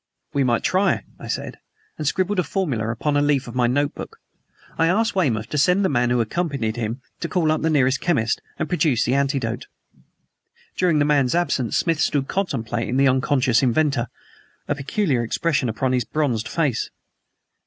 [0.33, 1.59] "We might try," I said,
[1.99, 4.17] and scribbled a formula upon a leaf of my notebook.
[4.75, 8.01] I asked Weymouth to send the man who accompanied him to call up the nearest
[8.01, 9.67] chemist and procure the antidote.
[10.75, 14.07] During the man's absence Smith stood contemplating the unconscious inventor,
[14.67, 16.89] a peculiar expression upon his bronzed face.